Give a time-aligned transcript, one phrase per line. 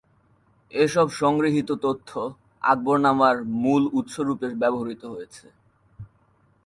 [0.73, 2.09] এসব সংগৃহীত তথ্য
[2.63, 5.45] আকবরনামার মূল উৎস রূপে ব্যবহূত হয়েছে।